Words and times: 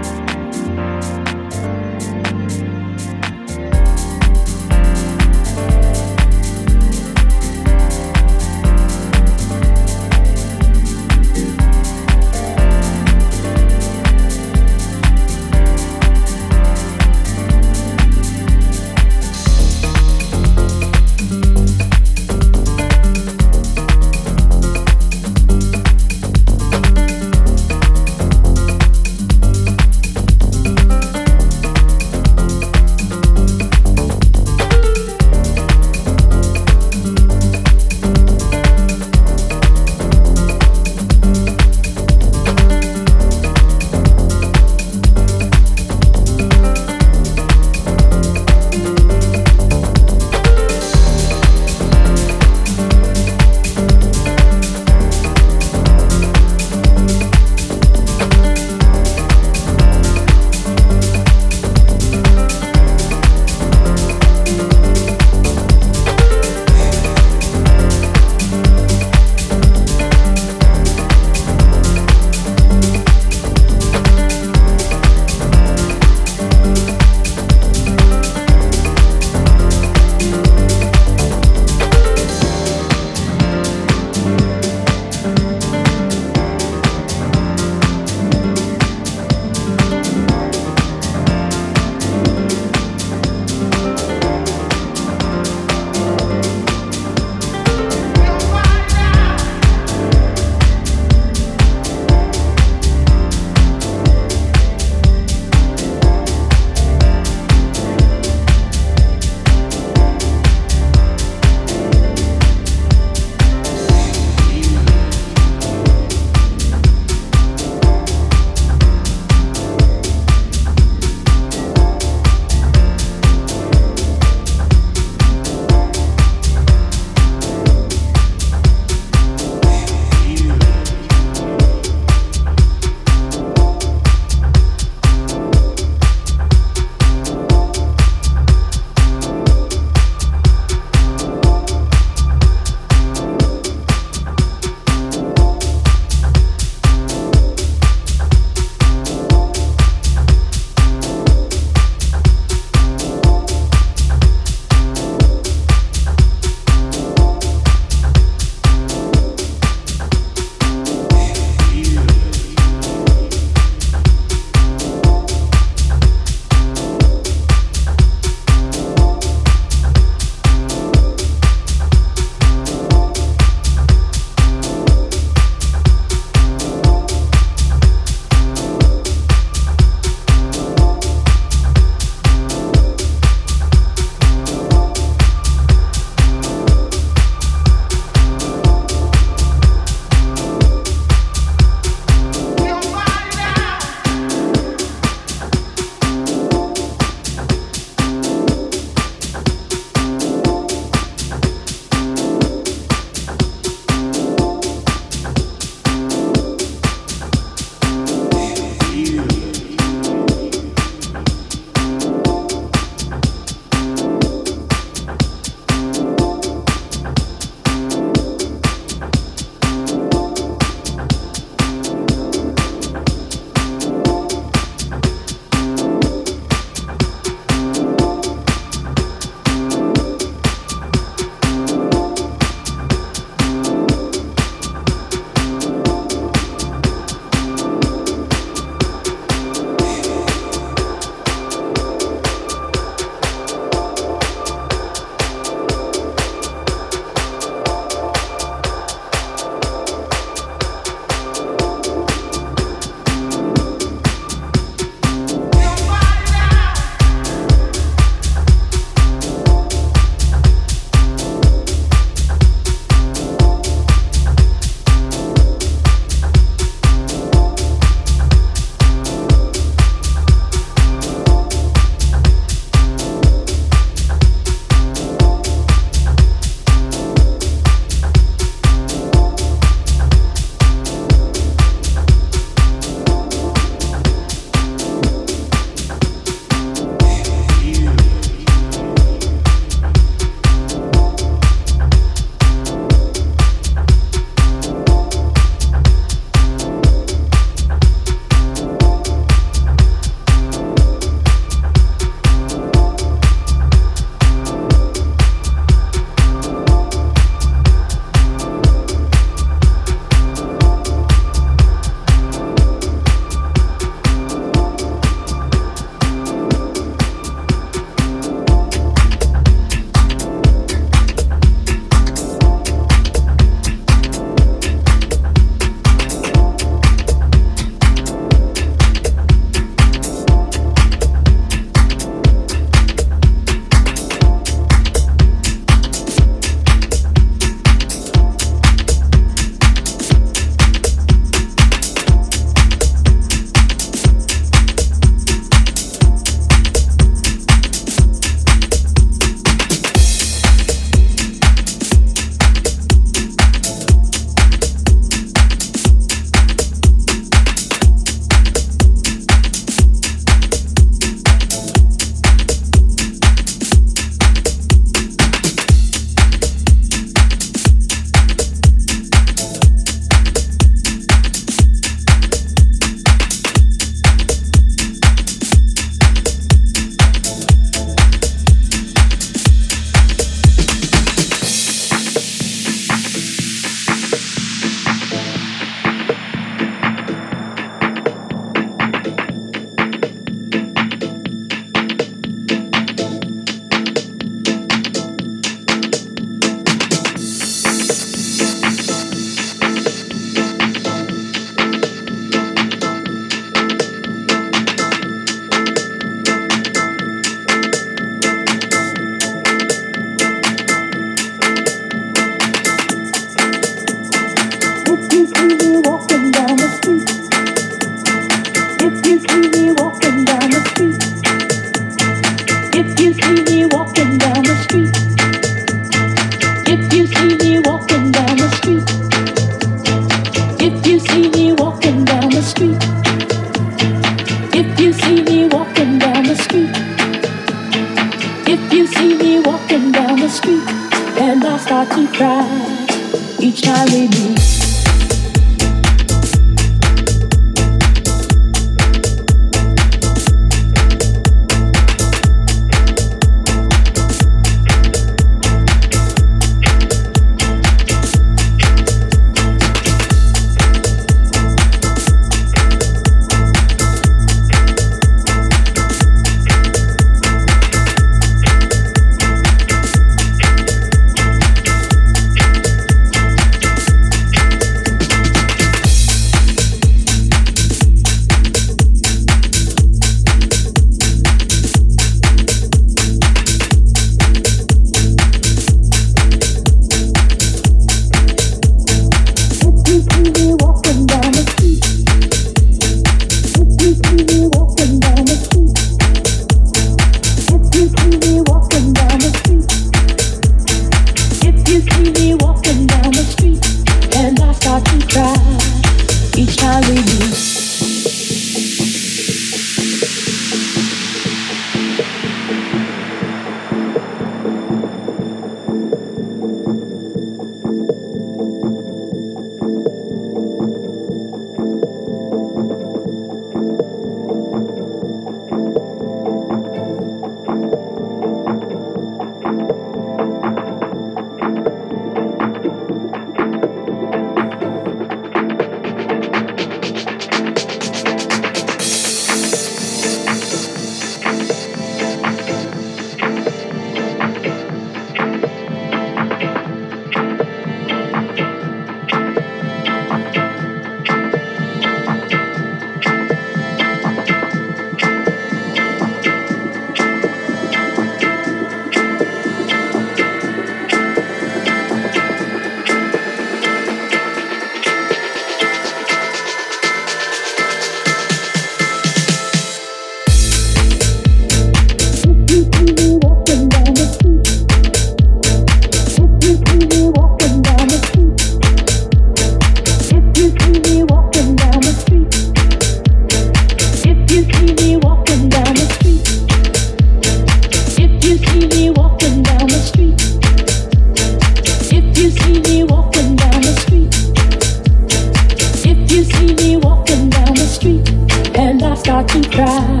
I've 599.12 599.26
cry 599.26 600.00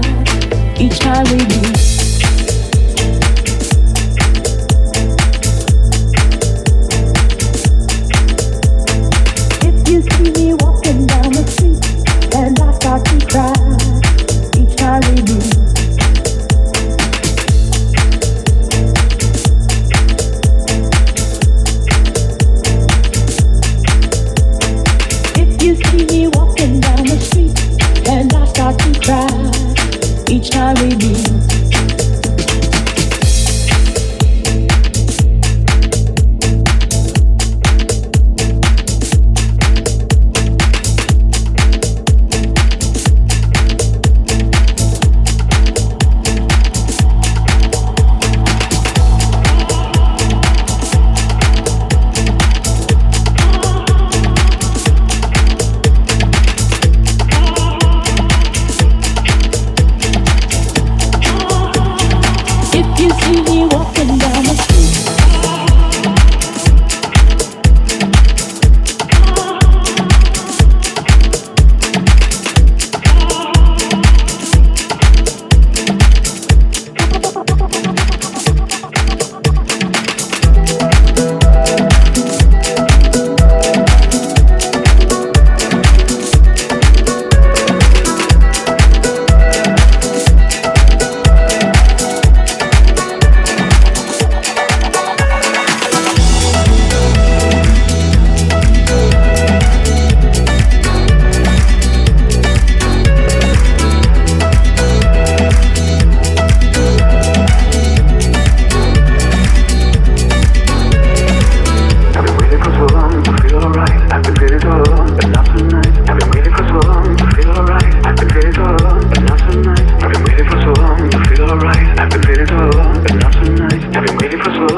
each 0.78 1.00
time 1.00 1.24
we 1.30 1.38
but 1.38 1.99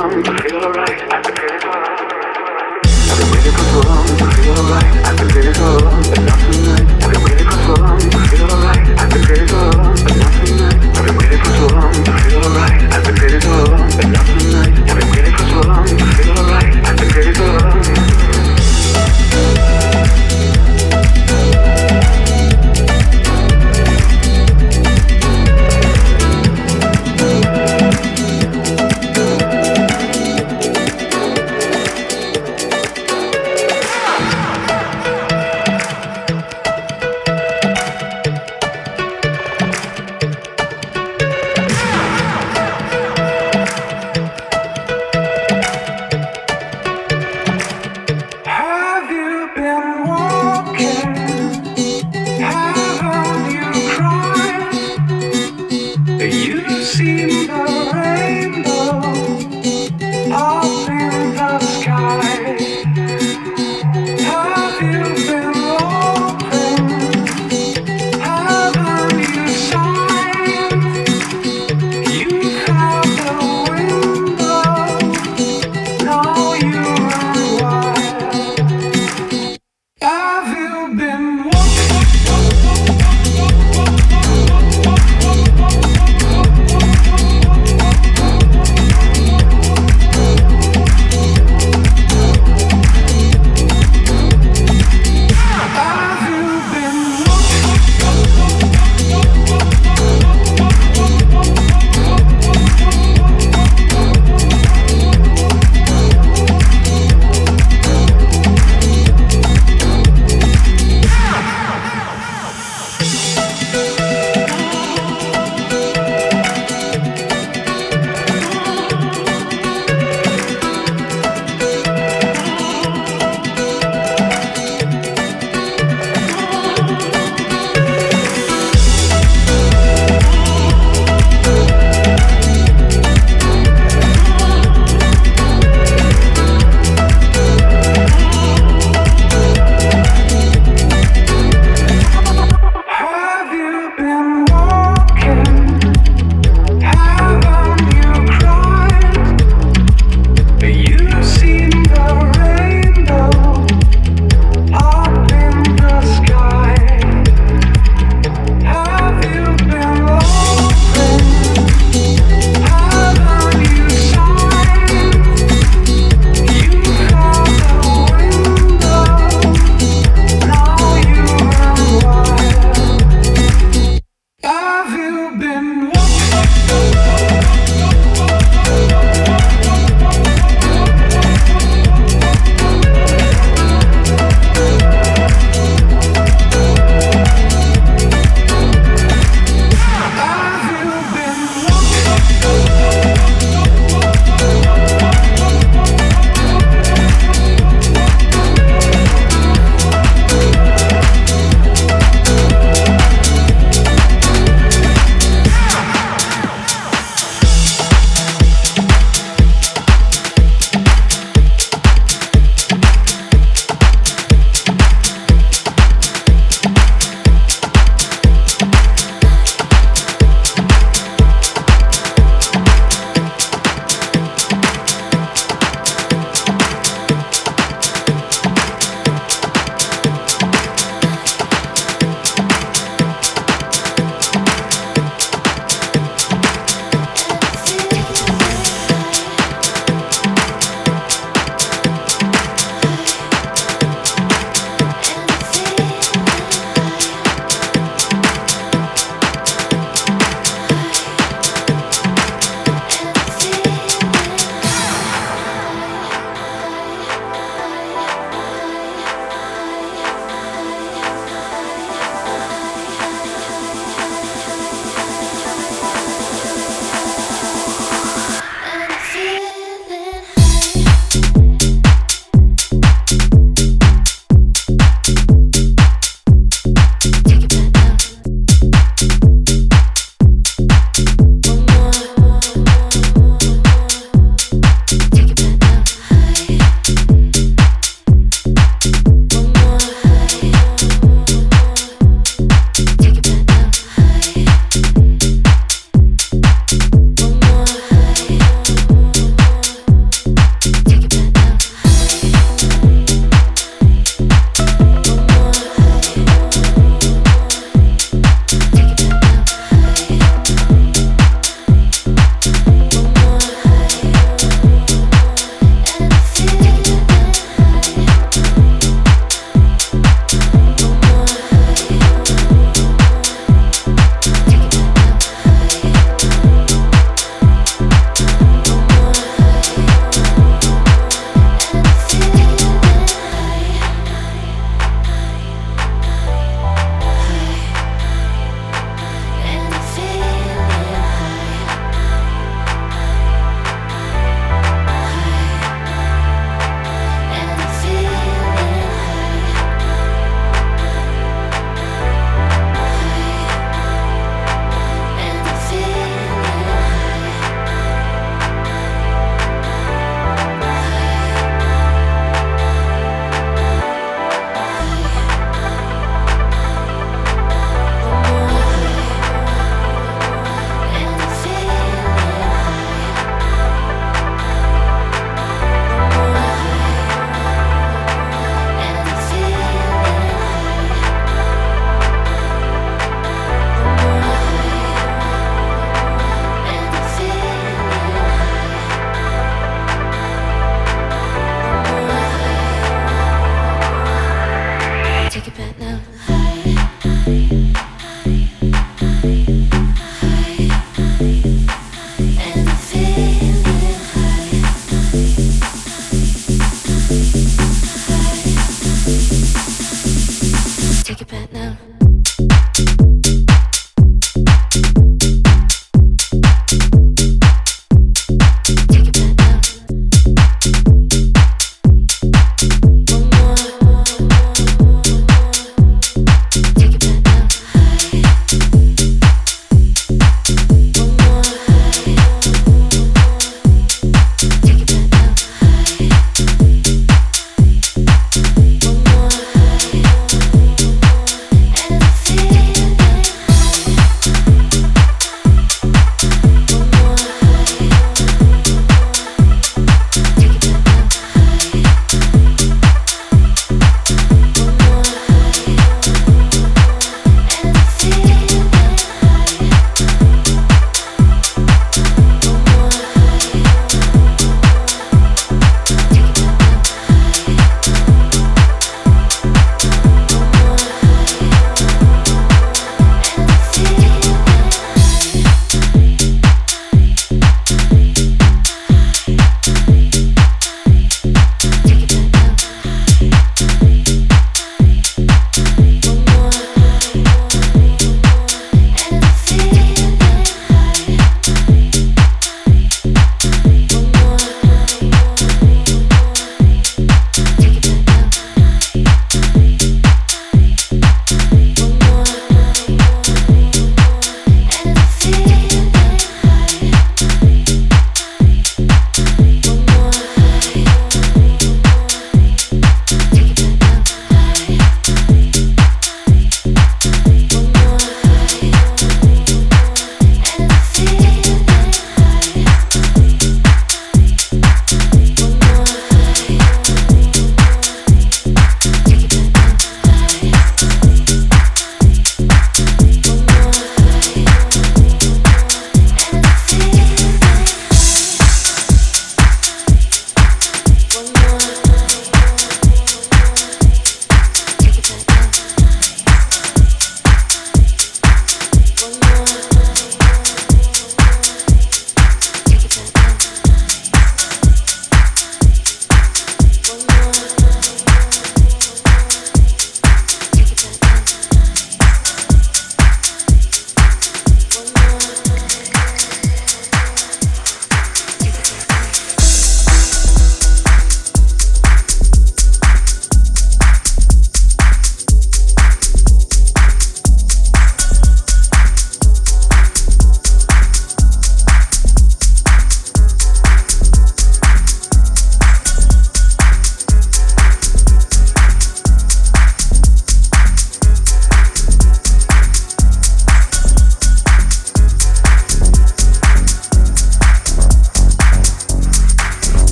come. 0.00 0.29